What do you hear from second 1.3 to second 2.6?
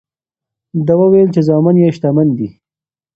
چې زامن یې شتمن دي.